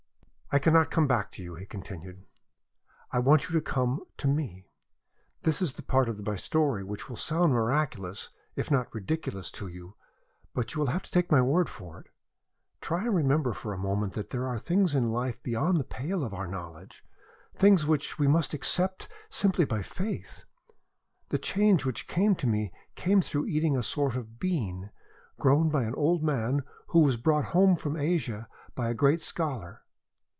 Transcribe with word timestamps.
"I 0.53 0.59
cannot 0.59 0.91
come 0.91 1.07
back 1.07 1.31
to 1.31 1.41
you," 1.41 1.55
he 1.55 1.65
continued. 1.65 2.25
"I 3.09 3.19
want 3.19 3.47
you 3.47 3.55
to 3.55 3.61
come 3.61 4.01
to 4.17 4.27
me. 4.27 4.67
This 5.43 5.61
is 5.61 5.75
the 5.75 5.81
part 5.81 6.09
of 6.09 6.27
my 6.27 6.35
story 6.35 6.83
which 6.83 7.07
will 7.07 7.15
sound 7.15 7.53
miraculous, 7.53 8.27
if 8.57 8.69
not 8.69 8.93
ridiculous 8.93 9.49
to 9.51 9.69
you, 9.69 9.95
but 10.53 10.73
you 10.75 10.81
will 10.81 10.87
have 10.89 11.03
to 11.03 11.09
take 11.11 11.31
my 11.31 11.41
word 11.41 11.69
for 11.69 12.01
it. 12.01 12.07
Try 12.81 13.05
and 13.05 13.15
remember 13.15 13.53
for 13.53 13.71
a 13.71 13.77
moment 13.77 14.11
that 14.15 14.31
there 14.31 14.45
are 14.45 14.59
things 14.59 14.93
in 14.93 15.09
life 15.13 15.41
beyond 15.41 15.77
the 15.79 15.85
pale 15.85 16.21
of 16.21 16.33
our 16.33 16.47
knowledge, 16.47 17.05
things 17.55 17.87
which 17.87 18.19
we 18.19 18.27
must 18.27 18.53
accept 18.53 19.07
simply 19.29 19.63
by 19.63 19.81
faith. 19.81 20.43
The 21.29 21.39
change 21.39 21.85
which 21.85 22.09
came 22.09 22.35
to 22.35 22.45
me 22.47 22.73
came 22.95 23.21
through 23.21 23.45
eating 23.47 23.77
a 23.77 23.83
sort 23.83 24.17
of 24.17 24.37
bean, 24.37 24.91
grown 25.39 25.69
by 25.69 25.83
an 25.83 25.95
old 25.95 26.23
man 26.23 26.65
who 26.87 26.99
was 26.99 27.15
brought 27.15 27.45
home 27.55 27.77
from 27.77 27.95
Asia 27.95 28.49
by 28.75 28.89
a 28.89 28.93
great 28.93 29.21
scholar. 29.21 29.83